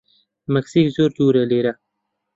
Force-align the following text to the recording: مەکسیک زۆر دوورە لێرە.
مەکسیک 0.53 0.87
زۆر 0.95 1.09
دوورە 1.17 1.43
لێرە. 1.51 1.73